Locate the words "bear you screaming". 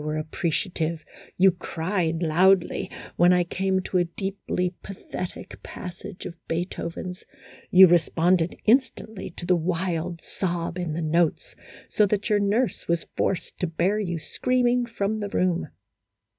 13.67-14.87